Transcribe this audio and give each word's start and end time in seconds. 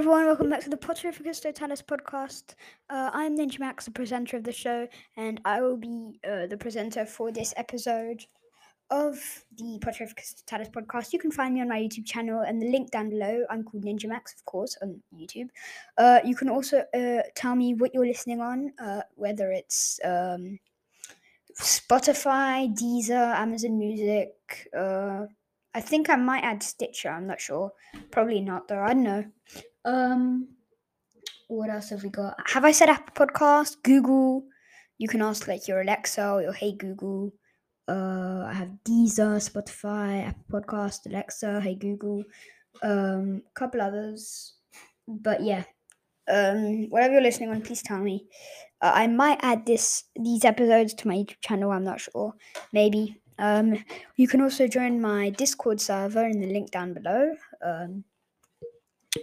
everyone, 0.00 0.24
welcome 0.24 0.48
back 0.48 0.62
to 0.62 0.70
the 0.70 0.78
Potterificus 0.78 1.42
Totalus 1.42 1.82
podcast. 1.82 2.54
Uh, 2.88 3.10
I'm 3.12 3.36
Ninjamax, 3.36 3.84
the 3.84 3.90
presenter 3.90 4.38
of 4.38 4.44
the 4.44 4.50
show, 4.50 4.88
and 5.18 5.42
I 5.44 5.60
will 5.60 5.76
be 5.76 6.18
uh, 6.26 6.46
the 6.46 6.56
presenter 6.56 7.04
for 7.04 7.30
this 7.30 7.52
episode 7.58 8.24
of 8.90 9.16
the 9.58 9.78
Potterificus 9.84 10.42
Totalus 10.46 10.70
podcast. 10.70 11.12
You 11.12 11.18
can 11.18 11.30
find 11.30 11.52
me 11.52 11.60
on 11.60 11.68
my 11.68 11.78
YouTube 11.78 12.06
channel 12.06 12.40
and 12.40 12.62
the 12.62 12.70
link 12.70 12.90
down 12.90 13.10
below. 13.10 13.44
I'm 13.50 13.62
called 13.62 13.84
Ninjamax, 13.84 14.34
of 14.34 14.42
course, 14.46 14.74
on 14.80 15.02
YouTube. 15.14 15.50
Uh, 15.98 16.20
you 16.24 16.34
can 16.34 16.48
also 16.48 16.82
uh, 16.94 17.20
tell 17.36 17.54
me 17.54 17.74
what 17.74 17.92
you're 17.92 18.06
listening 18.06 18.40
on, 18.40 18.72
uh, 18.82 19.02
whether 19.16 19.52
it's 19.52 20.00
um, 20.02 20.58
Spotify, 21.60 22.74
Deezer, 22.74 23.36
Amazon 23.36 23.78
Music. 23.78 24.32
I 25.74 25.80
think 25.80 26.10
I 26.10 26.16
might 26.16 26.42
add 26.42 26.62
Stitcher. 26.62 27.10
I'm 27.10 27.26
not 27.26 27.40
sure. 27.40 27.72
Probably 28.10 28.40
not, 28.40 28.68
though. 28.68 28.80
I 28.80 28.88
don't 28.88 29.02
know. 29.04 29.24
Um, 29.84 30.48
what 31.48 31.70
else 31.70 31.90
have 31.90 32.02
we 32.02 32.10
got? 32.10 32.36
Have 32.46 32.64
I 32.64 32.72
said 32.72 32.88
Apple 32.88 33.26
Podcast? 33.26 33.76
Google. 33.82 34.44
You 34.98 35.08
can 35.08 35.22
ask 35.22 35.48
like 35.48 35.66
your 35.66 35.80
Alexa 35.80 36.28
or 36.28 36.42
your 36.42 36.52
Hey 36.52 36.72
Google. 36.72 37.32
Uh, 37.88 38.44
I 38.46 38.52
have 38.52 38.70
Deezer, 38.84 39.40
Spotify, 39.40 40.28
Apple 40.28 40.60
Podcast, 40.60 41.06
Alexa, 41.06 41.60
Hey 41.60 41.74
Google, 41.74 42.22
um, 42.82 43.42
a 43.46 43.58
couple 43.58 43.80
others. 43.80 44.54
But 45.08 45.42
yeah, 45.42 45.64
um, 46.30 46.88
whatever 46.90 47.14
you're 47.14 47.22
listening 47.22 47.50
on, 47.50 47.62
please 47.62 47.82
tell 47.82 47.98
me. 47.98 48.26
Uh, 48.80 48.92
I 48.94 49.06
might 49.06 49.38
add 49.42 49.66
this 49.66 50.04
these 50.16 50.44
episodes 50.44 50.94
to 50.94 51.08
my 51.08 51.14
YouTube 51.14 51.40
channel. 51.42 51.72
I'm 51.72 51.84
not 51.84 52.00
sure. 52.00 52.34
Maybe. 52.72 53.19
Um, 53.40 53.82
you 54.16 54.28
can 54.28 54.42
also 54.42 54.68
join 54.68 55.00
my 55.00 55.30
Discord 55.30 55.80
server 55.80 56.26
in 56.26 56.40
the 56.40 56.46
link 56.46 56.70
down 56.70 56.92
below. 56.92 57.34
Um, 57.64 58.04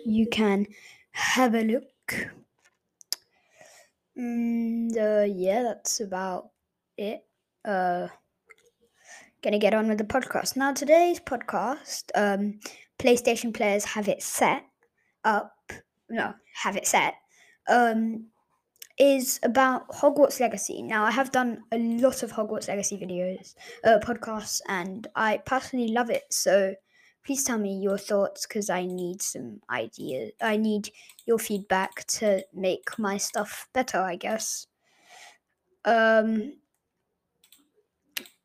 you 0.05 0.27
can 0.27 0.65
have 1.11 1.53
a 1.53 1.61
look. 1.61 2.31
And 4.15 4.97
uh, 4.97 5.25
yeah, 5.27 5.61
that's 5.61 5.99
about 5.99 6.49
it. 6.97 7.23
Uh, 7.63 8.07
gonna 9.43 9.59
get 9.59 9.75
on 9.75 9.87
with 9.87 9.99
the 9.99 10.03
podcast 10.03 10.57
now. 10.57 10.73
Today's 10.73 11.19
podcast, 11.19 12.05
um, 12.15 12.59
PlayStation 12.97 13.53
players 13.53 13.85
have 13.85 14.07
it 14.07 14.23
set 14.23 14.65
up. 15.23 15.53
No, 16.09 16.33
have 16.55 16.75
it 16.75 16.87
set. 16.87 17.13
Um, 17.67 18.27
is 18.97 19.39
about 19.43 19.87
Hogwarts 19.89 20.39
Legacy. 20.39 20.81
Now, 20.81 21.03
I 21.03 21.11
have 21.11 21.31
done 21.31 21.63
a 21.71 21.77
lot 21.77 22.23
of 22.23 22.31
Hogwarts 22.31 22.67
Legacy 22.67 22.97
videos, 22.97 23.53
uh, 23.83 23.99
podcasts, 24.01 24.61
and 24.67 25.07
I 25.15 25.37
personally 25.45 25.89
love 25.89 26.09
it. 26.09 26.23
So 26.29 26.73
please 27.25 27.43
tell 27.43 27.59
me 27.59 27.77
your 27.77 27.97
thoughts 27.97 28.47
because 28.47 28.69
I 28.69 28.85
need 28.85 29.21
some 29.21 29.61
ideas. 29.69 30.31
I 30.41 30.57
need 30.57 30.89
your 31.25 31.37
feedback 31.37 32.05
to 32.07 32.43
make 32.53 32.97
my 32.97 33.17
stuff 33.17 33.67
better, 33.73 33.99
I 33.99 34.15
guess. 34.15 34.67
Um. 35.85 36.53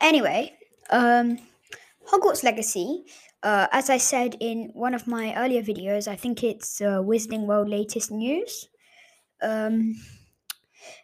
Anyway, 0.00 0.52
um, 0.90 1.38
Hogwarts 2.10 2.42
Legacy. 2.42 3.04
Uh, 3.42 3.66
as 3.72 3.90
I 3.90 3.96
said 3.96 4.36
in 4.40 4.70
one 4.74 4.94
of 4.94 5.06
my 5.06 5.34
earlier 5.36 5.62
videos, 5.62 6.06
I 6.06 6.14
think 6.16 6.44
it's 6.44 6.80
uh, 6.80 7.00
Wizarding 7.00 7.46
World 7.46 7.68
latest 7.68 8.10
news. 8.10 8.68
Um, 9.40 9.94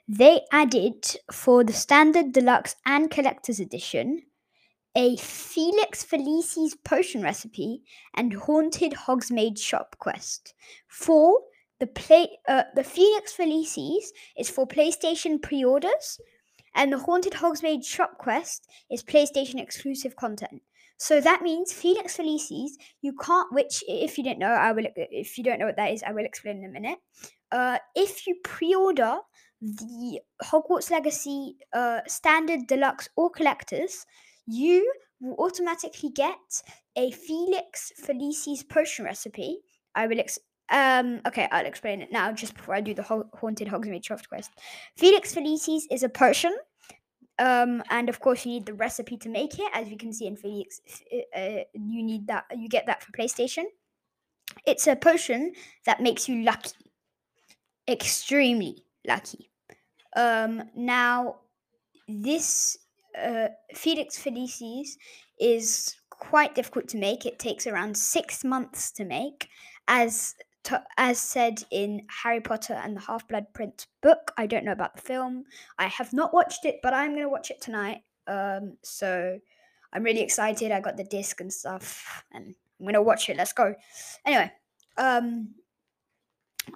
they 0.09 0.41
added 0.51 1.05
for 1.31 1.63
the 1.63 1.73
standard, 1.73 2.33
deluxe, 2.33 2.75
and 2.87 3.11
collector's 3.11 3.61
edition 3.61 4.23
a 4.99 5.17
Felix 5.17 6.05
Felicis 6.05 6.73
potion 6.83 7.23
recipe 7.23 7.83
and 8.15 8.33
Haunted 8.33 8.93
Hogsmeade 8.93 9.59
shop 9.59 9.95
quest. 10.01 10.55
For 10.89 11.39
the 11.79 11.87
play, 11.87 12.39
uh, 12.49 12.65
the 12.75 12.83
Felix 12.83 13.33
Felicis 13.37 14.07
is 14.37 14.51
for 14.51 14.67
PlayStation 14.67 15.41
pre-orders, 15.41 16.19
and 16.75 16.93
the 16.93 16.99
Haunted 16.99 17.35
Hogsmeade 17.35 17.85
shop 17.85 18.19
quest 18.19 18.67
is 18.91 19.05
PlayStation 19.05 19.63
exclusive 19.63 20.17
content. 20.17 20.63
So 20.97 21.21
that 21.21 21.43
means 21.43 21.73
Felix 21.73 22.17
Felicis, 22.17 22.71
you 23.01 23.13
can't. 23.13 23.53
Which, 23.53 23.85
if 23.87 24.19
you 24.19 24.25
don't 24.25 24.41
know, 24.41 24.49
I 24.49 24.73
will. 24.73 24.87
If 24.97 25.39
you 25.39 25.45
don't 25.45 25.61
know 25.61 25.67
what 25.67 25.77
that 25.77 25.93
is, 25.93 26.03
I 26.03 26.11
will 26.11 26.25
explain 26.25 26.59
in 26.59 26.65
a 26.65 26.73
minute. 26.73 26.99
Uh, 27.51 27.79
if 27.95 28.27
you 28.27 28.37
pre-order 28.45 29.19
the 29.61 30.21
Hogwarts 30.45 30.91
Legacy 30.91 31.57
uh, 31.73 32.01
standard, 32.07 32.67
deluxe, 32.67 33.09
or 33.17 33.31
collectors, 33.31 34.07
you 34.47 34.93
will 35.21 35.37
automatically 35.39 36.11
get 36.11 36.63
a 36.97 37.11
Felix 37.11 37.93
Felicis 38.05 38.69
potion 38.69 39.05
recipe. 39.05 39.59
I 39.95 40.07
will 40.07 40.21
ex- 40.21 40.39
um 40.71 41.21
okay, 41.27 41.49
I'll 41.51 41.67
explain 41.67 42.03
it 42.03 42.13
now 42.13 42.31
just 42.31 42.55
before 42.55 42.75
I 42.75 42.83
do 42.83 42.95
the 42.95 43.03
ho- 43.03 43.29
haunted 43.35 43.69
Hogsmeade 43.69 44.07
quest. 44.29 44.51
Felix 44.97 45.35
Felicis 45.35 45.83
is 45.91 46.03
a 46.03 46.09
potion. 46.09 46.55
Um, 47.41 47.85
and 47.91 48.09
of 48.09 48.19
course, 48.19 48.45
you 48.45 48.53
need 48.53 48.67
the 48.67 48.75
recipe 48.75 49.17
to 49.19 49.29
make 49.29 49.59
it, 49.59 49.71
as 49.73 49.89
you 49.89 49.97
can 49.97 50.13
see 50.13 50.27
in 50.27 50.37
Felix. 50.37 50.81
Uh, 51.37 51.63
you 51.73 52.03
need 52.03 52.27
that. 52.27 52.45
You 52.57 52.69
get 52.69 52.87
that 52.87 53.03
for 53.03 53.13
PlayStation. 53.13 53.65
It's 54.67 54.89
a 54.89 54.97
potion 54.97 55.53
that 55.87 56.03
makes 56.03 56.29
you 56.29 56.43
lucky, 56.43 56.73
extremely 57.89 58.85
lucky. 59.07 59.51
Um, 60.17 60.63
now, 60.77 61.37
this 62.09 62.79
uh, 63.21 63.49
Felix 63.75 64.19
Felicis 64.19 64.97
is 65.39 65.95
quite 66.11 66.55
difficult 66.55 66.89
to 66.89 66.99
make. 66.99 67.27
It 67.27 67.39
takes 67.39 67.67
around 67.67 67.97
six 67.97 68.45
months 68.45 68.91
to 68.93 69.05
make, 69.05 69.49
as 69.87 70.35
to, 70.65 70.83
as 70.97 71.19
said 71.19 71.63
in 71.71 72.03
Harry 72.23 72.41
Potter 72.41 72.75
and 72.75 72.97
the 72.97 73.01
Half 73.01 73.29
Blood 73.29 73.47
Prince 73.55 73.87
book. 74.03 74.33
I 74.37 74.47
don't 74.47 74.65
know 74.65 74.73
about 74.73 74.97
the 74.97 75.03
film. 75.03 75.45
I 75.79 75.87
have 75.87 76.13
not 76.13 76.35
watched 76.35 76.65
it, 76.65 76.81
but 76.83 76.93
I'm 76.95 77.15
gonna 77.15 77.29
watch 77.29 77.51
it 77.51 77.61
tonight. 77.61 78.03
Um, 78.27 78.77
so 78.83 79.39
I'm 79.93 80.03
really 80.03 80.21
excited. 80.21 80.73
I 80.73 80.81
got 80.81 80.97
the 80.97 81.05
disc 81.05 81.41
and 81.41 81.53
stuff, 81.53 82.25
and 82.33 82.55
I'm 82.79 82.87
gonna 82.87 83.03
watch 83.03 83.29
it. 83.29 83.37
Let's 83.37 83.53
go. 83.53 83.75
Anyway, 84.27 84.53
um, 84.97 85.55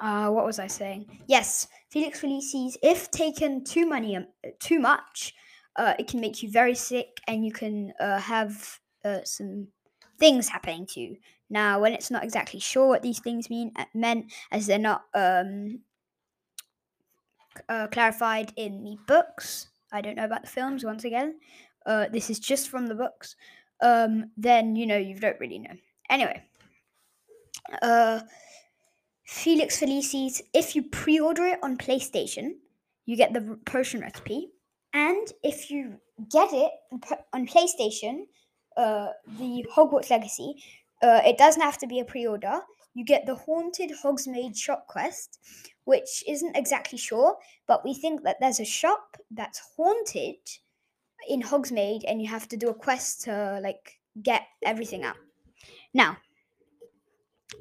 uh, 0.00 0.28
what 0.28 0.44
was 0.44 0.58
I 0.58 0.66
saying? 0.66 1.06
Yes, 1.26 1.68
Felix 1.90 2.20
Felicis, 2.20 2.76
if 2.82 3.10
taken 3.10 3.64
too 3.64 3.88
many, 3.88 4.16
um, 4.16 4.26
too 4.60 4.78
much, 4.78 5.34
uh, 5.76 5.94
it 5.98 6.08
can 6.08 6.20
make 6.20 6.42
you 6.42 6.50
very 6.50 6.74
sick, 6.74 7.20
and 7.26 7.44
you 7.44 7.52
can 7.52 7.92
uh, 8.00 8.18
have 8.18 8.80
uh, 9.04 9.20
some 9.24 9.68
things 10.18 10.48
happening 10.48 10.86
to 10.86 11.00
you. 11.00 11.16
Now, 11.50 11.80
when 11.80 11.92
it's 11.92 12.10
not 12.10 12.24
exactly 12.24 12.60
sure 12.60 12.88
what 12.88 13.02
these 13.02 13.20
things 13.20 13.50
mean, 13.50 13.72
uh, 13.76 13.84
meant 13.94 14.32
as 14.50 14.66
they're 14.66 14.78
not 14.78 15.04
um, 15.14 15.80
uh, 17.68 17.88
clarified 17.88 18.52
in 18.56 18.84
the 18.84 18.96
books. 19.06 19.68
I 19.92 20.00
don't 20.00 20.16
know 20.16 20.24
about 20.24 20.42
the 20.42 20.48
films. 20.48 20.84
Once 20.84 21.04
again, 21.04 21.34
this 21.86 22.30
is 22.30 22.38
just 22.38 22.68
from 22.68 22.86
the 22.86 22.94
books. 22.94 23.36
Um, 23.82 24.30
then 24.36 24.76
you 24.76 24.86
know 24.86 24.96
you 24.96 25.18
don't 25.18 25.40
really 25.40 25.58
know. 25.58 25.74
Anyway, 26.08 26.42
Felix 29.32 29.80
Felicis. 29.80 30.42
If 30.52 30.76
you 30.76 30.82
pre-order 30.82 31.46
it 31.46 31.58
on 31.62 31.78
PlayStation, 31.78 32.56
you 33.06 33.16
get 33.16 33.32
the 33.32 33.58
potion 33.64 34.00
recipe, 34.00 34.50
and 34.92 35.26
if 35.42 35.70
you 35.70 35.98
get 36.30 36.50
it 36.52 36.70
on 37.32 37.46
PlayStation, 37.46 38.26
uh, 38.76 39.08
the 39.38 39.64
Hogwarts 39.74 40.10
Legacy, 40.10 40.62
uh, 41.02 41.22
it 41.24 41.38
doesn't 41.38 41.62
have 41.62 41.78
to 41.78 41.86
be 41.86 42.00
a 42.00 42.04
pre-order. 42.04 42.60
You 42.94 43.06
get 43.06 43.24
the 43.24 43.34
Haunted 43.34 43.90
Hogsmeade 44.04 44.56
shop 44.56 44.86
quest, 44.86 45.38
which 45.84 46.22
isn't 46.28 46.54
exactly 46.54 46.98
sure, 46.98 47.36
but 47.66 47.84
we 47.84 47.94
think 47.94 48.22
that 48.24 48.36
there's 48.38 48.60
a 48.60 48.66
shop 48.66 49.16
that's 49.30 49.62
haunted 49.76 50.36
in 51.26 51.40
Hogsmeade, 51.40 52.02
and 52.06 52.20
you 52.20 52.28
have 52.28 52.48
to 52.48 52.56
do 52.58 52.68
a 52.68 52.74
quest 52.74 53.22
to 53.22 53.60
like 53.62 53.98
get 54.22 54.42
everything 54.62 55.04
out. 55.04 55.16
Now, 55.94 56.18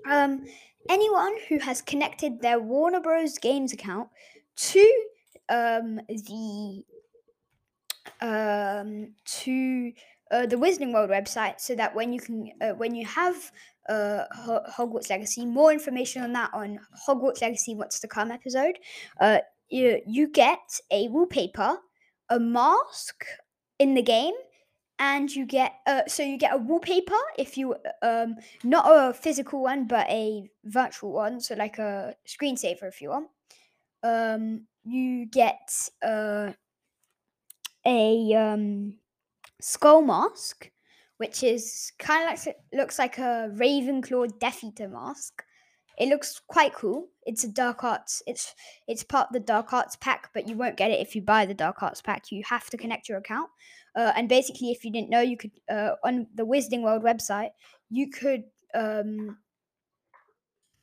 um, 0.06 0.46
anyone 0.90 1.36
who 1.50 1.60
has 1.60 1.82
connected 1.82 2.42
their 2.42 2.60
Warner 2.60 3.00
Bros. 3.00 3.38
Games 3.38 3.74
account 3.74 4.10
to 4.56 5.04
um, 5.50 6.00
the 6.08 6.84
um, 8.22 9.14
to 9.26 9.92
uh, 10.32 10.46
the 10.46 10.56
Wizarding 10.56 10.94
World 10.94 11.10
website, 11.10 11.60
so 11.60 11.76
that 11.76 11.96
when 11.96 12.14
you 12.14 12.20
can 12.20 12.52
uh, 12.62 12.72
when 12.72 12.96
you 12.96 13.06
have 13.06 13.52
uh, 13.90 14.24
Hogwarts 14.78 15.10
Legacy, 15.10 15.46
more 15.46 15.72
information 15.72 16.24
on 16.24 16.34
that 16.34 16.52
on 16.54 16.80
Hogwarts 17.08 17.42
Legacy 17.42 17.76
What's 17.76 18.00
to 18.00 18.08
Come 18.08 18.32
episode, 18.32 18.78
uh, 19.20 19.40
you 19.70 20.02
you 20.06 20.28
get 20.28 20.80
a 20.92 21.08
wallpaper, 21.10 21.78
a 22.30 22.40
mask 22.40 23.26
in 23.80 23.94
the 23.94 24.02
game 24.02 24.34
and 25.02 25.36
you 25.36 25.48
get 25.48 25.74
uh, 25.88 26.04
so 26.08 26.22
you 26.22 26.38
get 26.38 26.54
a 26.54 26.58
wallpaper 26.58 27.18
if 27.38 27.58
you 27.58 27.76
um 28.04 28.36
not 28.64 28.86
a 28.88 29.12
physical 29.12 29.64
one 29.64 29.88
but 29.88 30.08
a 30.10 30.48
virtual 30.64 31.12
one 31.12 31.42
so 31.42 31.56
like 31.56 31.80
a 31.80 32.16
screensaver 32.26 32.84
if 32.84 33.02
you 33.02 33.10
want. 33.10 33.28
Um 34.04 34.68
you 34.86 35.26
get 35.26 35.90
uh 36.04 36.52
a 37.86 38.34
um 38.36 38.94
skull 39.60 40.04
mask 40.04 40.70
which 41.18 41.44
is 41.44 41.92
kind 41.98 42.24
of 42.24 42.46
like 42.46 42.58
looks 42.72 43.00
like 43.00 43.18
a 43.18 43.50
ravenclaw 43.56 44.40
death 44.40 44.64
eater 44.64 44.88
mask 44.88 45.44
it 45.98 46.10
looks 46.10 46.42
quite 46.48 46.74
cool. 46.74 47.08
It's 47.26 47.44
a 47.44 47.48
dark 47.48 47.84
arts. 47.84 48.24
It's 48.26 48.56
it's 48.88 49.04
part 49.04 49.28
of 49.28 49.34
the 49.34 49.40
dark 49.40 49.74
arts 49.74 49.96
pack, 49.96 50.30
but 50.34 50.48
you 50.48 50.56
won't 50.56 50.78
get 50.78 50.92
it 50.92 51.00
if 51.00 51.16
you 51.16 51.22
buy 51.22 51.46
the 51.46 51.54
dark 51.54 51.84
arts 51.84 52.02
pack. 52.02 52.32
You 52.32 52.44
have 52.48 52.70
to 52.70 52.78
connect 52.78 53.10
your 53.10 53.18
account. 53.18 53.50
Uh, 53.96 54.12
and 54.16 54.30
basically, 54.30 54.72
if 54.72 54.86
you 54.86 54.92
didn't 54.92 55.10
know, 55.10 55.22
you 55.22 55.38
could 55.38 55.52
uh, 55.70 55.92
on 56.04 56.28
the 56.36 56.46
Wizarding 56.46 56.82
World 56.82 57.04
website, 57.04 57.50
you 57.90 58.10
could 58.10 58.44
um, 58.74 59.38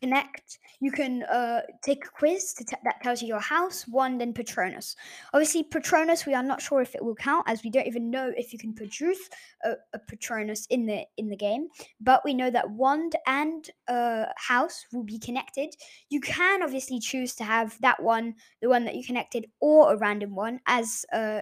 connect, 0.00 0.58
you 0.80 0.90
can 0.90 1.22
uh, 1.24 1.60
take 1.82 2.04
a 2.04 2.10
quiz 2.10 2.54
t- 2.54 2.64
that 2.84 3.02
tells 3.02 3.20
you 3.22 3.28
your 3.28 3.40
house, 3.40 3.86
wand, 3.88 4.22
and 4.22 4.34
Patronus. 4.34 4.96
Obviously, 5.32 5.64
Patronus, 5.64 6.26
we 6.26 6.34
are 6.34 6.42
not 6.42 6.62
sure 6.62 6.80
if 6.80 6.94
it 6.94 7.04
will 7.04 7.14
count, 7.14 7.44
as 7.46 7.62
we 7.62 7.70
don't 7.70 7.86
even 7.86 8.10
know 8.10 8.32
if 8.36 8.52
you 8.52 8.58
can 8.58 8.74
produce 8.74 9.18
a, 9.64 9.72
a 9.92 9.98
Patronus 9.98 10.66
in 10.70 10.86
the 10.86 11.04
in 11.16 11.28
the 11.28 11.36
game. 11.36 11.68
But 12.00 12.22
we 12.24 12.34
know 12.34 12.50
that 12.50 12.70
wand 12.70 13.16
and 13.26 13.68
uh, 13.88 14.26
house 14.36 14.86
will 14.92 15.04
be 15.04 15.18
connected. 15.18 15.74
You 16.10 16.20
can 16.20 16.62
obviously 16.62 17.00
choose 17.00 17.34
to 17.36 17.44
have 17.44 17.76
that 17.80 18.02
one, 18.02 18.34
the 18.62 18.68
one 18.68 18.84
that 18.84 18.94
you 18.94 19.04
connected, 19.04 19.46
or 19.60 19.92
a 19.92 19.96
random 19.96 20.34
one, 20.34 20.60
as 20.66 21.04
uh, 21.12 21.40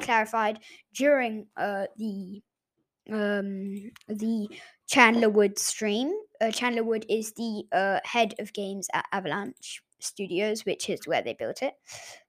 clarified 0.00 0.60
during 0.94 1.46
uh, 1.56 1.86
the 1.96 2.42
um, 3.10 3.90
the 4.08 4.48
Chandler 4.86 5.28
Wood 5.28 5.58
stream. 5.58 6.12
Uh, 6.40 6.50
Chandler 6.50 6.84
Wood 6.84 7.06
is 7.08 7.32
the 7.32 7.64
uh, 7.72 8.00
head 8.04 8.34
of 8.38 8.52
games 8.52 8.88
at 8.92 9.06
Avalanche 9.12 9.82
Studios, 9.98 10.64
which 10.64 10.88
is 10.90 11.06
where 11.06 11.22
they 11.22 11.34
built 11.34 11.62
it, 11.62 11.74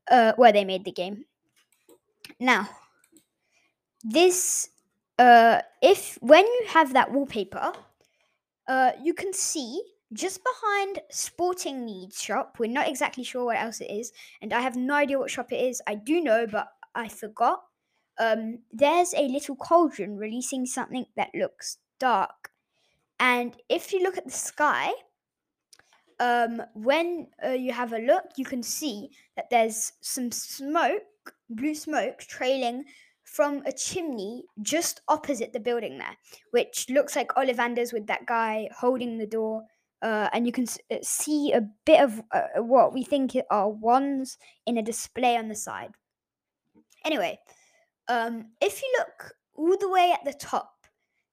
uh, 0.09 0.33
where 0.37 0.51
they 0.51 0.65
made 0.65 0.85
the 0.85 0.91
game. 0.91 1.25
Now, 2.39 2.69
this, 4.03 4.69
uh, 5.19 5.61
if 5.81 6.17
when 6.21 6.45
you 6.45 6.65
have 6.69 6.93
that 6.93 7.11
wallpaper, 7.11 7.73
uh, 8.67 8.91
you 9.01 9.13
can 9.13 9.33
see 9.33 9.81
just 10.13 10.41
behind 10.43 10.99
Sporting 11.09 11.85
Needs 11.85 12.21
shop. 12.21 12.57
We're 12.59 12.71
not 12.71 12.87
exactly 12.87 13.23
sure 13.23 13.45
what 13.45 13.57
else 13.57 13.81
it 13.81 13.91
is, 13.91 14.11
and 14.41 14.53
I 14.53 14.61
have 14.61 14.75
no 14.75 14.95
idea 14.95 15.19
what 15.19 15.29
shop 15.29 15.51
it 15.51 15.63
is. 15.63 15.81
I 15.87 15.95
do 15.95 16.21
know, 16.21 16.47
but 16.47 16.67
I 16.95 17.07
forgot. 17.07 17.61
Um, 18.19 18.59
there's 18.71 19.13
a 19.13 19.27
little 19.27 19.55
cauldron 19.55 20.17
releasing 20.17 20.65
something 20.65 21.05
that 21.15 21.29
looks 21.33 21.77
dark. 21.99 22.51
And 23.19 23.55
if 23.69 23.93
you 23.93 24.01
look 24.01 24.17
at 24.17 24.25
the 24.25 24.31
sky, 24.31 24.91
um, 26.19 26.61
when 26.73 27.27
uh, 27.43 27.49
you 27.49 27.71
have 27.73 27.93
a 27.93 27.99
look, 27.99 28.25
you 28.37 28.45
can 28.45 28.63
see 28.63 29.09
that 29.35 29.49
there's 29.49 29.93
some 30.01 30.31
smoke, 30.31 31.03
blue 31.49 31.75
smoke, 31.75 32.19
trailing 32.19 32.85
from 33.23 33.61
a 33.65 33.71
chimney 33.71 34.45
just 34.61 35.01
opposite 35.07 35.53
the 35.53 35.59
building 35.59 35.97
there, 35.97 36.17
which 36.51 36.89
looks 36.89 37.15
like 37.15 37.27
Ollivanders 37.29 37.93
with 37.93 38.07
that 38.07 38.25
guy 38.25 38.69
holding 38.75 39.17
the 39.17 39.27
door. 39.27 39.63
Uh, 40.01 40.29
and 40.31 40.45
you 40.45 40.51
can 40.51 40.65
uh, 40.91 40.95
see 41.01 41.51
a 41.51 41.61
bit 41.85 42.01
of 42.01 42.21
uh, 42.31 42.61
what 42.61 42.93
we 42.93 43.03
think 43.03 43.35
are 43.49 43.69
wands 43.69 44.37
in 44.65 44.77
a 44.77 44.83
display 44.83 45.35
on 45.35 45.49
the 45.49 45.55
side. 45.55 45.91
Anyway, 47.03 47.39
um, 48.07 48.47
if 48.61 48.81
you 48.81 48.95
look 48.99 49.33
all 49.55 49.77
the 49.77 49.89
way 49.89 50.13
at 50.13 50.23
the 50.23 50.37
top, 50.37 50.85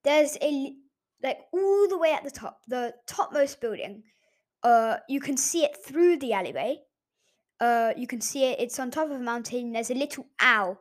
there's 0.02 0.36
a 0.42 0.74
like 1.22 1.38
all 1.52 1.88
the 1.88 1.98
way 1.98 2.12
at 2.12 2.24
the 2.24 2.30
top, 2.30 2.60
the 2.68 2.94
topmost 3.06 3.60
building. 3.60 4.02
Uh, 4.62 4.96
you 5.08 5.20
can 5.20 5.36
see 5.36 5.64
it 5.64 5.76
through 5.84 6.18
the 6.18 6.32
alleyway. 6.32 6.78
Uh, 7.60 7.92
you 7.96 8.06
can 8.06 8.20
see 8.20 8.44
it. 8.44 8.60
It's 8.60 8.78
on 8.78 8.90
top 8.90 9.06
of 9.06 9.12
a 9.12 9.18
mountain. 9.18 9.72
There's 9.72 9.90
a 9.90 9.94
little 9.94 10.26
owl, 10.40 10.80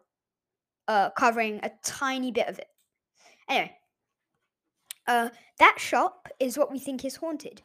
uh, 0.87 1.11
covering 1.11 1.59
a 1.63 1.71
tiny 1.83 2.31
bit 2.31 2.47
of 2.47 2.59
it. 2.59 2.67
Anyway, 3.47 3.71
uh, 5.07 5.29
that 5.59 5.75
shop 5.79 6.27
is 6.39 6.57
what 6.57 6.71
we 6.71 6.79
think 6.79 7.05
is 7.05 7.15
haunted 7.17 7.61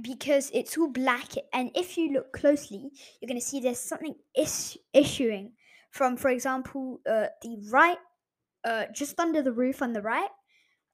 because 0.00 0.50
it's 0.54 0.78
all 0.78 0.88
black. 0.88 1.32
And 1.52 1.70
if 1.74 1.98
you 1.98 2.12
look 2.12 2.32
closely, 2.32 2.90
you're 3.20 3.28
going 3.28 3.40
to 3.40 3.46
see 3.46 3.60
there's 3.60 3.80
something 3.80 4.14
is- 4.36 4.78
issuing 4.94 5.52
from, 5.92 6.16
for 6.16 6.30
example, 6.30 7.00
uh, 7.08 7.26
the 7.42 7.58
right, 7.70 7.98
uh, 8.64 8.86
just 8.94 9.20
under 9.20 9.42
the 9.42 9.52
roof 9.52 9.82
on 9.82 9.92
the 9.92 10.02
right. 10.02 10.30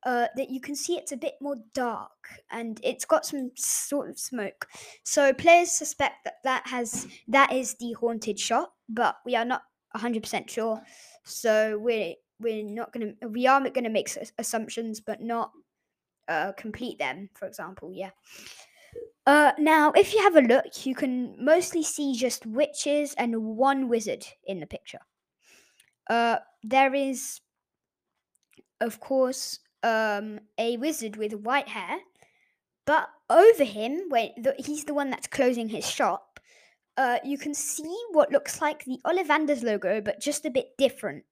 Uh, 0.06 0.28
that 0.36 0.48
you 0.48 0.60
can 0.60 0.76
see 0.76 0.94
it's 0.96 1.10
a 1.10 1.16
bit 1.16 1.34
more 1.40 1.56
dark 1.74 2.12
and 2.52 2.80
it's 2.84 3.04
got 3.04 3.26
some 3.26 3.50
sort 3.56 4.08
of 4.08 4.16
smoke. 4.16 4.68
So 5.02 5.32
players 5.32 5.72
suspect 5.72 6.24
that 6.24 6.34
that 6.44 6.68
has 6.68 7.08
that 7.26 7.52
is 7.52 7.74
the 7.80 7.94
haunted 7.94 8.38
shop, 8.38 8.72
but 8.88 9.16
we 9.26 9.34
are 9.34 9.44
not 9.44 9.62
100% 9.96 10.48
sure. 10.48 10.80
So 11.24 11.78
we're 11.78 12.14
we're 12.40 12.62
not 12.62 12.92
to 12.92 13.14
we 13.26 13.48
are 13.48 13.60
to 13.60 13.88
make 13.88 14.08
assumptions 14.38 15.00
but 15.00 15.20
not 15.20 15.50
uh, 16.28 16.52
complete 16.52 16.98
them, 16.98 17.30
for 17.34 17.48
example. 17.48 17.90
Yeah. 17.92 18.10
Uh, 19.28 19.52
now, 19.58 19.92
if 19.92 20.14
you 20.14 20.22
have 20.22 20.36
a 20.36 20.40
look, 20.40 20.86
you 20.86 20.94
can 20.94 21.36
mostly 21.38 21.82
see 21.82 22.14
just 22.14 22.46
witches 22.46 23.12
and 23.18 23.58
one 23.58 23.86
wizard 23.86 24.24
in 24.46 24.58
the 24.58 24.66
picture. 24.66 25.00
Uh, 26.08 26.36
there 26.62 26.94
is, 26.94 27.42
of 28.80 29.00
course, 29.00 29.58
um, 29.82 30.40
a 30.56 30.78
wizard 30.78 31.16
with 31.16 31.34
white 31.34 31.68
hair, 31.68 31.98
but 32.86 33.10
over 33.28 33.64
him, 33.64 34.04
when 34.08 34.30
the, 34.38 34.54
he's 34.56 34.86
the 34.86 34.94
one 34.94 35.10
that's 35.10 35.26
closing 35.26 35.68
his 35.68 35.86
shop, 35.86 36.40
uh, 36.96 37.18
you 37.22 37.36
can 37.36 37.52
see 37.52 37.98
what 38.12 38.32
looks 38.32 38.62
like 38.62 38.86
the 38.86 38.98
Ollivanders 39.04 39.62
logo, 39.62 40.00
but 40.00 40.22
just 40.22 40.46
a 40.46 40.50
bit 40.50 40.68
different. 40.78 41.24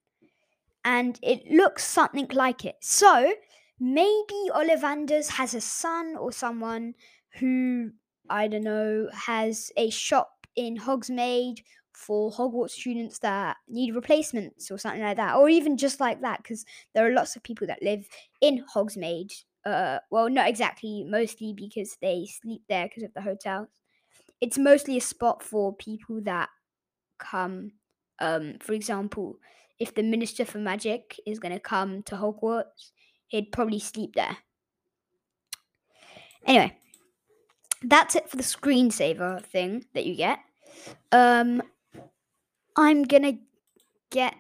And 0.85 1.19
it 1.23 1.51
looks 1.51 1.83
something 1.83 2.29
like 2.35 2.67
it. 2.67 2.77
So 2.83 3.33
maybe 3.81 4.51
Ollivanders 4.55 5.31
has 5.31 5.55
a 5.55 5.63
son 5.63 6.15
or 6.19 6.31
someone 6.31 6.93
who, 7.39 7.91
I 8.29 8.49
don't 8.49 8.65
know, 8.65 9.09
has 9.13 9.71
a 9.77 9.91
shop 9.91 10.47
in 10.57 10.77
Hogsmeade 10.77 11.63
for 11.93 12.31
Hogwarts 12.31 12.71
students 12.71 13.19
that 13.21 13.57
need 13.69 13.95
replacements 13.95 14.71
or 14.71 14.79
something 14.79 15.03
like 15.03 15.17
that. 15.17 15.37
Or 15.37 15.49
even 15.49 15.77
just 15.77 16.01
like 16.01 16.21
that, 16.21 16.43
because 16.43 16.65
there 16.95 17.07
are 17.07 17.13
lots 17.13 17.37
of 17.37 17.43
people 17.43 17.67
that 17.67 17.83
live 17.83 18.07
in 18.41 18.65
Hogsmeade. 18.75 19.33
Uh, 19.65 19.99
well, 20.11 20.29
not 20.29 20.49
exactly, 20.49 21.05
mostly 21.05 21.53
because 21.53 21.97
they 22.01 22.27
sleep 22.27 22.63
there 22.69 22.87
because 22.87 23.03
of 23.03 23.15
the 23.15 23.23
hotels. 23.23 23.69
It's 24.41 24.59
mostly 24.59 24.97
a 24.99 25.01
spot 25.01 25.43
for 25.43 25.75
people 25.75 26.21
that 26.23 26.49
come. 27.19 27.73
Um, 28.19 28.55
for 28.61 28.73
example, 28.75 29.39
if 29.79 29.95
the 29.95 30.03
Minister 30.03 30.45
for 30.45 30.59
Magic 30.59 31.19
is 31.27 31.39
going 31.39 31.53
to 31.53 31.61
come 31.61 32.03
to 32.05 32.17
Hogwarts, 32.17 32.93
he'd 33.27 33.53
probably 33.53 33.81
sleep 33.81 34.15
there. 34.15 34.37
Anyway, 36.47 36.77
that's 37.83 38.15
it 38.17 38.29
for 38.29 38.37
the 38.37 38.43
screensaver 38.43 39.43
thing 39.43 39.85
that 39.95 40.07
you 40.07 40.15
get. 40.15 40.39
Um, 41.13 41.63
I'm 42.77 43.05
gonna 43.05 43.39
get 44.11 44.35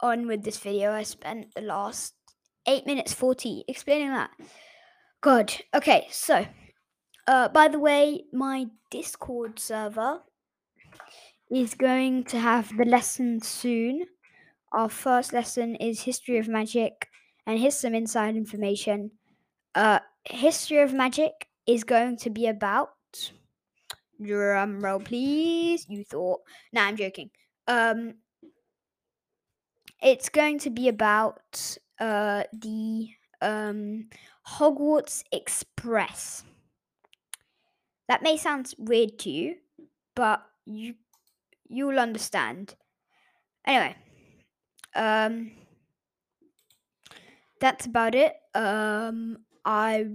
on 0.00 0.26
with 0.26 0.42
this 0.42 0.58
video. 0.58 0.92
I 0.92 1.02
spent 1.02 1.54
the 1.54 1.62
last 1.62 2.14
eight 2.66 2.86
minutes 2.86 3.12
forty 3.12 3.64
explaining 3.68 4.12
that. 4.12 4.30
God. 5.20 5.52
Okay, 5.74 6.06
so 6.10 6.46
uh, 7.26 7.48
by 7.48 7.68
the 7.68 7.78
way, 7.78 8.24
my 8.32 8.66
Discord 8.90 9.58
server 9.58 10.20
is 11.50 11.74
going 11.74 12.24
to 12.24 12.38
have 12.38 12.76
the 12.76 12.84
lesson 12.84 13.40
soon. 13.40 14.06
Our 14.72 14.88
first 14.88 15.32
lesson 15.32 15.76
is 15.76 16.02
History 16.02 16.38
of 16.38 16.48
Magic, 16.48 17.08
and 17.46 17.58
here's 17.58 17.76
some 17.76 17.94
inside 17.94 18.36
information. 18.36 19.12
Uh, 19.74 20.00
History 20.24 20.78
of 20.78 20.92
Magic 20.92 21.48
is 21.66 21.84
going 21.84 22.16
to 22.18 22.30
be 22.30 22.46
about. 22.46 22.90
Drum 24.22 24.80
roll, 24.80 25.00
please. 25.00 25.86
You 25.88 26.04
thought. 26.04 26.40
Nah, 26.72 26.84
I'm 26.84 26.96
joking. 26.96 27.30
Um, 27.66 28.14
it's 30.02 30.28
going 30.28 30.58
to 30.60 30.70
be 30.70 30.88
about 30.88 31.76
uh 32.00 32.44
the 32.52 33.08
um 33.40 34.08
Hogwarts 34.46 35.22
Express. 35.32 36.44
That 38.08 38.22
may 38.22 38.36
sound 38.36 38.74
weird 38.78 39.18
to 39.20 39.30
you, 39.30 39.56
but 40.14 40.44
you 40.66 40.94
you'll 41.68 41.98
understand. 41.98 42.74
Anyway, 43.66 43.96
um, 44.94 45.52
that's 47.60 47.86
about 47.86 48.14
it. 48.14 48.34
Um, 48.54 49.38
I 49.64 50.06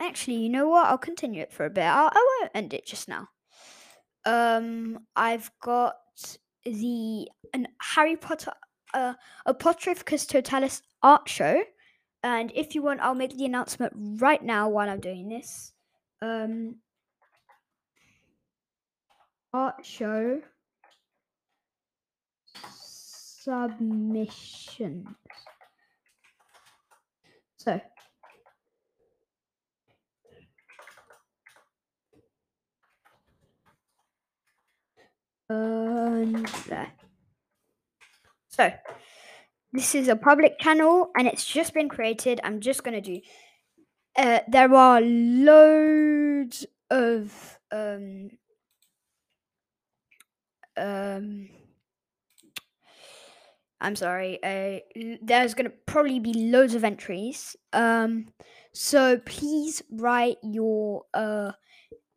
actually, 0.00 0.36
you 0.36 0.48
know 0.48 0.68
what? 0.68 0.86
I'll 0.86 0.98
continue 0.98 1.42
it 1.42 1.52
for 1.52 1.64
a 1.64 1.70
bit. 1.70 1.84
I'll, 1.84 2.10
I 2.12 2.38
won't 2.40 2.52
end 2.54 2.74
it 2.74 2.86
just 2.86 3.08
now. 3.08 3.28
Um, 4.24 5.00
I've 5.16 5.50
got 5.62 5.96
the 6.64 7.28
an 7.54 7.68
Harry 7.80 8.16
Potter, 8.16 8.52
uh, 8.94 9.14
Apotropicus 9.46 10.26
Totalus 10.26 10.82
art 11.02 11.28
show, 11.28 11.62
and 12.22 12.52
if 12.54 12.74
you 12.74 12.82
want, 12.82 13.00
I'll 13.00 13.14
make 13.14 13.36
the 13.36 13.46
announcement 13.46 13.92
right 14.20 14.42
now 14.42 14.68
while 14.68 14.88
I'm 14.88 15.00
doing 15.00 15.28
this. 15.28 15.72
Um, 16.20 16.76
art 19.52 19.84
show 19.84 20.42
submissions. 23.42 25.06
So, 27.56 27.80
And 35.50 36.46
there. 36.68 36.92
So, 38.50 38.72
this 39.72 39.96
is 39.96 40.06
a 40.06 40.14
public 40.14 40.60
channel 40.60 41.10
and 41.16 41.26
it's 41.26 41.44
just 41.44 41.74
been 41.74 41.88
created. 41.88 42.40
I'm 42.44 42.60
just 42.60 42.84
going 42.84 42.94
to 42.94 43.00
do. 43.00 43.20
Uh, 44.16 44.40
there 44.48 44.72
are 44.72 45.00
loads 45.00 46.66
of. 46.90 47.58
Um, 47.72 48.30
um, 50.76 51.48
I'm 53.80 53.96
sorry. 53.96 54.38
Uh, 54.42 54.80
there's 55.22 55.54
gonna 55.54 55.70
probably 55.86 56.20
be 56.20 56.34
loads 56.34 56.74
of 56.74 56.84
entries. 56.84 57.56
Um, 57.72 58.28
so 58.72 59.18
please 59.18 59.82
write 59.90 60.36
your 60.42 61.04
uh 61.14 61.52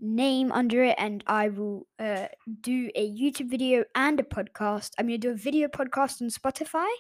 name 0.04 0.52
under 0.52 0.84
it, 0.84 0.96
and 0.98 1.24
I 1.26 1.50
will 1.50 1.88
uh 1.98 2.28
do 2.62 2.92
a 2.96 3.10
YouTube 3.10 3.50
video 3.50 3.86
and 3.96 4.20
a 4.20 4.24
podcast. 4.24 4.92
I'm 5.00 5.08
gonna 5.08 5.18
do 5.18 5.32
a 5.32 5.36
video 5.36 5.68
podcast 5.68 6.22
on 6.22 6.30
Spotify, 6.30 6.92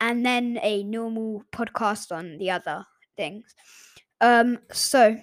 and 0.00 0.24
then 0.24 0.58
a 0.62 0.84
normal 0.84 1.42
podcast 1.52 2.12
on 2.12 2.38
the 2.38 2.50
other 2.50 2.84
things. 3.16 3.54
Um, 4.20 4.58
so 4.72 5.18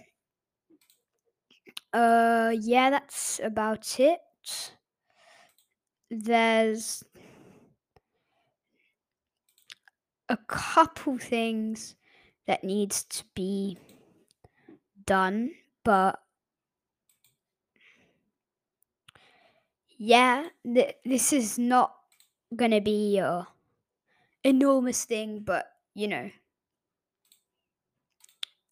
uh, 1.94 2.54
yeah, 2.60 2.90
that's 2.90 3.40
about 3.44 4.00
it. 4.00 4.20
There's 6.10 7.04
a 10.30 10.38
couple 10.48 11.18
things 11.18 11.96
that 12.48 12.64
needs 12.64 13.04
to 13.06 13.24
be 13.36 13.78
done, 15.06 15.52
but 15.84 16.20
yeah, 20.04 20.50
th- 20.66 20.98
this 21.06 21.32
is 21.32 21.58
not 21.58 21.96
gonna 22.56 22.82
be 22.82 23.18
a 23.20 23.48
enormous 24.44 25.06
thing, 25.06 25.42
but 25.42 25.68
you 25.96 26.08
know. 26.08 26.32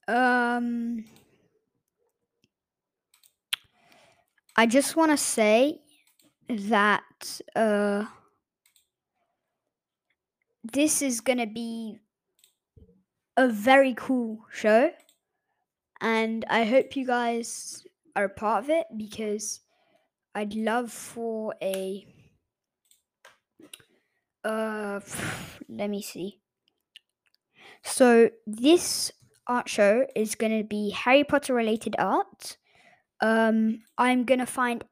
Um 0.08 1.06
I 4.56 4.66
just 4.66 4.96
want 4.96 5.12
to 5.12 5.18
say 5.18 5.82
that 6.50 7.42
uh 7.56 8.06
this 10.64 11.02
is 11.02 11.22
to 11.38 11.48
be 11.48 12.00
a 13.36 13.48
very 13.50 13.94
cool 13.94 14.46
show 14.52 14.92
and 16.02 16.44
I 16.50 16.64
hope 16.66 16.96
you 16.96 17.06
guys 17.06 17.86
are 18.16 18.26
a 18.26 18.30
part 18.30 18.64
of 18.64 18.70
it 18.70 18.88
because 18.98 19.62
I'd 20.34 20.54
love 20.54 20.92
for 20.92 21.56
a 21.62 22.06
uh 24.44 25.00
let 25.70 25.90
me 25.90 26.02
see. 26.02 26.40
So 27.84 28.30
this 28.46 29.12
art 29.48 29.68
show 29.70 30.06
is 30.16 30.36
going 30.36 30.58
to 30.58 30.64
be 30.64 30.92
Harry 30.92 31.24
Potter 31.24 31.54
related 31.54 31.96
art. 32.00 32.58
Um 33.20 33.84
I'm 33.98 34.26
going 34.26 34.40
to 34.40 34.46
find 34.46 34.84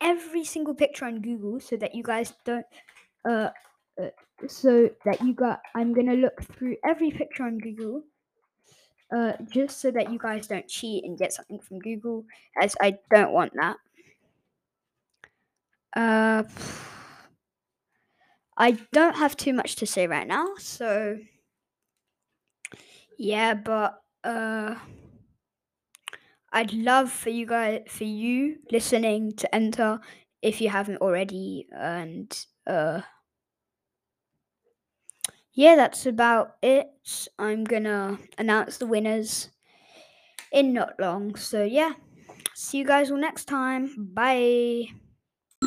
every 0.00 0.44
single 0.44 0.74
picture 0.74 1.04
on 1.04 1.20
Google 1.20 1.60
so 1.60 1.76
that 1.76 1.94
you 1.94 2.02
guys 2.02 2.32
don't 2.44 2.66
uh, 3.28 3.50
uh 4.00 4.10
so 4.48 4.88
that 5.04 5.20
you 5.20 5.34
got 5.34 5.60
I'm 5.74 5.92
going 5.92 6.08
to 6.08 6.14
look 6.14 6.42
through 6.42 6.76
every 6.84 7.10
picture 7.10 7.44
on 7.44 7.58
Google 7.58 8.02
uh, 9.14 9.32
just 9.50 9.80
so 9.80 9.90
that 9.90 10.12
you 10.12 10.18
guys 10.18 10.46
don't 10.46 10.68
cheat 10.68 11.04
and 11.04 11.18
get 11.18 11.32
something 11.32 11.58
from 11.58 11.80
Google, 11.80 12.24
as 12.60 12.76
I 12.80 12.98
don't 13.10 13.32
want 13.32 13.52
that. 13.54 13.76
Uh, 15.94 16.44
I 18.56 18.72
don't 18.92 19.16
have 19.16 19.36
too 19.36 19.52
much 19.54 19.76
to 19.76 19.86
say 19.86 20.06
right 20.06 20.26
now, 20.26 20.54
so 20.58 21.18
yeah, 23.18 23.54
but 23.54 24.00
uh, 24.24 24.74
I'd 26.52 26.72
love 26.72 27.10
for 27.12 27.30
you 27.30 27.46
guys, 27.46 27.82
for 27.88 28.04
you 28.04 28.58
listening, 28.70 29.32
to 29.36 29.54
enter 29.54 30.00
if 30.42 30.60
you 30.60 30.68
haven't 30.68 30.98
already, 30.98 31.66
and 31.72 32.34
uh, 32.66 33.02
yeah, 35.52 35.76
that's 35.76 36.06
about 36.06 36.56
it. 36.62 36.88
I'm 37.38 37.64
gonna 37.64 38.18
announce 38.38 38.78
the 38.78 38.86
winners 38.86 39.50
in 40.52 40.72
not 40.72 40.98
long. 40.98 41.34
So 41.36 41.64
yeah, 41.64 41.92
see 42.54 42.78
you 42.78 42.84
guys 42.86 43.10
all 43.10 43.18
next 43.18 43.46
time. 43.46 43.94
Bye. 44.14 44.88